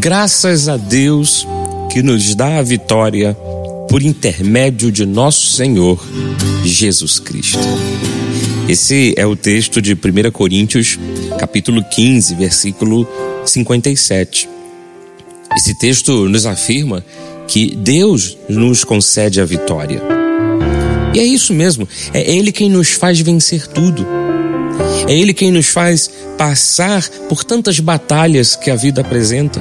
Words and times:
Graças 0.00 0.66
a 0.66 0.78
Deus 0.78 1.46
que 1.92 2.02
nos 2.02 2.34
dá 2.34 2.56
a 2.56 2.62
vitória 2.62 3.34
por 3.86 4.02
intermédio 4.02 4.90
de 4.90 5.04
nosso 5.04 5.50
Senhor 5.50 6.02
Jesus 6.64 7.18
Cristo. 7.18 7.58
Esse 8.66 9.12
é 9.18 9.26
o 9.26 9.36
texto 9.36 9.82
de 9.82 9.92
1 9.92 10.30
Coríntios, 10.32 10.98
capítulo 11.38 11.84
15, 11.84 12.34
versículo 12.34 13.06
57. 13.44 14.48
Esse 15.54 15.74
texto 15.78 16.26
nos 16.30 16.46
afirma 16.46 17.04
que 17.46 17.76
Deus 17.76 18.38
nos 18.48 18.84
concede 18.84 19.38
a 19.38 19.44
vitória. 19.44 20.00
E 21.12 21.20
é 21.20 21.24
isso 21.24 21.52
mesmo, 21.52 21.86
é 22.14 22.22
Ele 22.22 22.52
quem 22.52 22.70
nos 22.70 22.88
faz 22.88 23.20
vencer 23.20 23.66
tudo. 23.66 24.06
É 25.06 25.12
Ele 25.12 25.34
quem 25.34 25.52
nos 25.52 25.66
faz 25.66 26.10
passar 26.38 27.06
por 27.28 27.44
tantas 27.44 27.80
batalhas 27.80 28.56
que 28.56 28.70
a 28.70 28.76
vida 28.76 29.02
apresenta. 29.02 29.60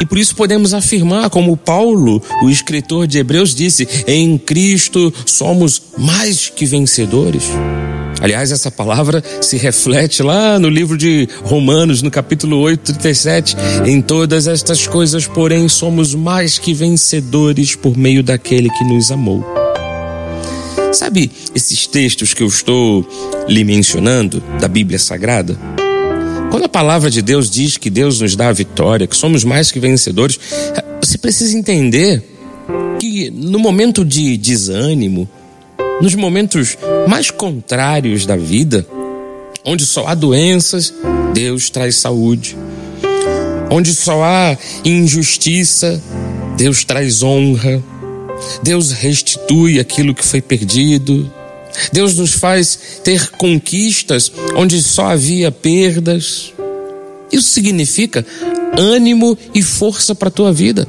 E 0.00 0.06
por 0.06 0.18
isso 0.18 0.34
podemos 0.34 0.74
afirmar, 0.74 1.30
como 1.30 1.56
Paulo, 1.56 2.22
o 2.42 2.50
escritor 2.50 3.06
de 3.06 3.18
Hebreus, 3.18 3.54
disse: 3.54 3.88
em 4.06 4.36
Cristo 4.38 5.12
somos 5.26 5.82
mais 5.98 6.48
que 6.48 6.66
vencedores. 6.66 7.44
Aliás, 8.20 8.52
essa 8.52 8.70
palavra 8.70 9.22
se 9.40 9.56
reflete 9.56 10.22
lá 10.22 10.56
no 10.56 10.68
livro 10.68 10.96
de 10.96 11.28
Romanos, 11.42 12.02
no 12.02 12.10
capítulo 12.10 12.58
8, 12.58 12.92
37. 12.92 13.56
Em 13.84 14.00
todas 14.00 14.46
estas 14.46 14.86
coisas, 14.86 15.26
porém, 15.26 15.68
somos 15.68 16.14
mais 16.14 16.56
que 16.56 16.72
vencedores 16.72 17.74
por 17.74 17.96
meio 17.96 18.22
daquele 18.22 18.70
que 18.70 18.84
nos 18.84 19.10
amou. 19.10 19.44
Sabe 20.92 21.32
esses 21.52 21.86
textos 21.88 22.32
que 22.32 22.44
eu 22.44 22.46
estou 22.46 23.04
lhe 23.48 23.64
mencionando 23.64 24.40
da 24.60 24.68
Bíblia 24.68 25.00
Sagrada? 25.00 25.58
Quando 26.52 26.64
a 26.66 26.68
palavra 26.68 27.10
de 27.10 27.22
Deus 27.22 27.48
diz 27.48 27.78
que 27.78 27.88
Deus 27.88 28.20
nos 28.20 28.36
dá 28.36 28.48
a 28.48 28.52
vitória, 28.52 29.06
que 29.06 29.16
somos 29.16 29.42
mais 29.42 29.72
que 29.72 29.80
vencedores, 29.80 30.38
você 31.02 31.16
precisa 31.16 31.56
entender 31.56 32.22
que 33.00 33.30
no 33.30 33.58
momento 33.58 34.04
de 34.04 34.36
desânimo, 34.36 35.26
nos 36.02 36.14
momentos 36.14 36.76
mais 37.08 37.30
contrários 37.30 38.26
da 38.26 38.36
vida, 38.36 38.86
onde 39.64 39.86
só 39.86 40.06
há 40.06 40.14
doenças, 40.14 40.92
Deus 41.32 41.70
traz 41.70 41.96
saúde. 41.96 42.54
Onde 43.70 43.94
só 43.94 44.22
há 44.22 44.54
injustiça, 44.84 46.02
Deus 46.58 46.84
traz 46.84 47.22
honra. 47.22 47.82
Deus 48.62 48.90
restitui 48.90 49.80
aquilo 49.80 50.14
que 50.14 50.22
foi 50.22 50.42
perdido. 50.42 51.32
Deus 51.90 52.14
nos 52.14 52.34
faz 52.34 52.78
ter 53.02 53.30
conquistas 53.30 54.30
onde 54.56 54.82
só 54.82 55.06
havia 55.06 55.50
perdas. 55.50 56.52
Isso 57.30 57.48
significa 57.48 58.24
ânimo 58.76 59.36
e 59.54 59.62
força 59.62 60.14
para 60.14 60.28
a 60.28 60.30
tua 60.30 60.52
vida. 60.52 60.86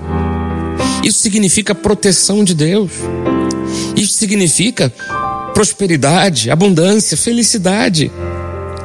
Isso 1.03 1.19
significa 1.19 1.75
proteção 1.75 2.43
de 2.43 2.53
Deus. 2.53 2.91
Isso 3.95 4.13
significa 4.13 4.89
prosperidade, 5.53 6.49
abundância, 6.49 7.15
felicidade. 7.15 8.11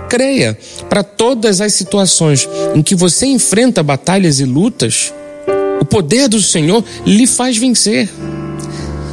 Creia, 0.09 0.59
para 0.89 1.03
todas 1.03 1.61
as 1.61 1.75
situações 1.75 2.49
em 2.75 2.83
que 2.83 2.95
você 2.95 3.27
enfrenta 3.27 3.83
batalhas 3.83 4.41
e 4.41 4.45
lutas, 4.45 5.13
o 5.81 5.85
poder 5.85 6.29
do 6.29 6.41
Senhor 6.41 6.85
lhe 7.07 7.27
faz 7.27 7.57
vencer. 7.57 8.09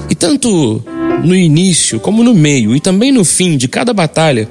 E 0.10 0.16
tanto 0.16 0.84
no 1.24 1.36
início, 1.36 2.00
como 2.00 2.24
no 2.24 2.34
meio 2.34 2.76
e 2.76 2.80
também 2.80 3.12
no 3.12 3.26
fim 3.26 3.58
de 3.58 3.68
cada 3.68 3.94
batalha, 3.94 4.48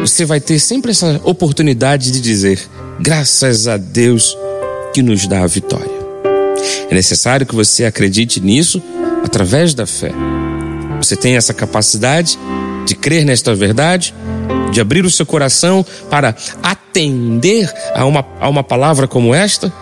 você 0.00 0.24
vai 0.24 0.40
ter 0.40 0.58
sempre 0.58 0.90
essa 0.90 1.20
oportunidade 1.24 2.10
de 2.10 2.20
dizer: 2.20 2.60
graças 2.98 3.68
a 3.68 3.76
Deus 3.76 4.36
que 4.92 5.02
nos 5.02 5.26
dá 5.26 5.42
a 5.42 5.46
vitória. 5.46 6.00
É 6.90 6.94
necessário 6.94 7.46
que 7.46 7.54
você 7.54 7.84
acredite 7.84 8.40
nisso 8.40 8.82
através 9.24 9.74
da 9.74 9.86
fé. 9.86 10.12
Você 10.98 11.16
tem 11.16 11.36
essa 11.36 11.54
capacidade 11.54 12.38
de 12.84 12.94
crer 12.94 13.24
nesta 13.24 13.54
verdade, 13.54 14.14
de 14.72 14.80
abrir 14.80 15.04
o 15.04 15.10
seu 15.10 15.24
coração 15.24 15.84
para 16.10 16.34
atender 16.62 17.72
a 17.94 18.04
uma, 18.04 18.26
a 18.40 18.48
uma 18.48 18.64
palavra 18.64 19.06
como 19.06 19.34
esta? 19.34 19.72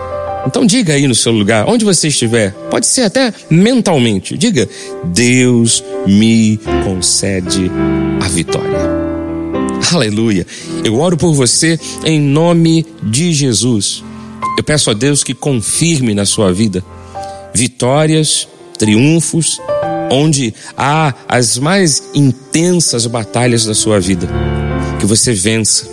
Então 0.46 0.64
diga 0.64 0.94
aí 0.94 1.06
no 1.06 1.14
seu 1.14 1.32
lugar, 1.32 1.68
onde 1.68 1.84
você 1.84 2.08
estiver, 2.08 2.52
pode 2.70 2.86
ser 2.86 3.02
até 3.02 3.32
mentalmente, 3.50 4.36
diga: 4.36 4.68
Deus 5.04 5.82
me 6.06 6.58
concede 6.84 7.70
a 8.20 8.28
vitória. 8.28 9.17
Aleluia. 9.92 10.46
Eu 10.84 10.98
oro 10.98 11.16
por 11.16 11.32
você 11.34 11.78
em 12.04 12.20
nome 12.20 12.86
de 13.02 13.32
Jesus. 13.32 14.02
Eu 14.56 14.64
peço 14.64 14.90
a 14.90 14.94
Deus 14.94 15.22
que 15.22 15.34
confirme 15.34 16.14
na 16.14 16.26
sua 16.26 16.52
vida 16.52 16.84
vitórias, 17.54 18.46
triunfos, 18.78 19.60
onde 20.10 20.54
há 20.76 21.12
as 21.28 21.58
mais 21.58 22.02
intensas 22.14 23.06
batalhas 23.06 23.64
da 23.64 23.74
sua 23.74 24.00
vida. 24.00 24.28
Que 24.98 25.06
você 25.06 25.32
vença 25.32 25.86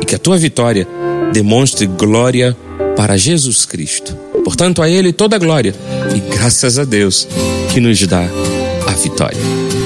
e 0.00 0.04
que 0.04 0.14
a 0.14 0.18
tua 0.18 0.36
vitória 0.36 0.86
demonstre 1.32 1.86
glória 1.86 2.56
para 2.96 3.16
Jesus 3.16 3.64
Cristo. 3.64 4.16
Portanto, 4.44 4.82
a 4.82 4.88
Ele 4.88 5.12
toda 5.12 5.36
a 5.36 5.38
glória 5.38 5.74
e 6.14 6.20
graças 6.34 6.78
a 6.78 6.84
Deus 6.84 7.28
que 7.72 7.80
nos 7.80 8.00
dá 8.06 8.24
a 8.86 8.92
vitória. 8.92 9.77